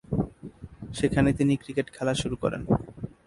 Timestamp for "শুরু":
2.21-2.35